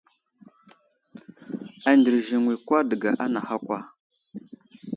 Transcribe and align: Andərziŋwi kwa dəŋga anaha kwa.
Andərziŋwi 1.89 2.55
kwa 2.65 2.79
dəŋga 2.89 3.09
anaha 3.23 3.55
kwa. 3.65 3.79